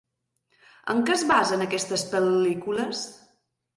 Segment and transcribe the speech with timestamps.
[0.93, 3.05] En què es basen aquestes pel·lícules?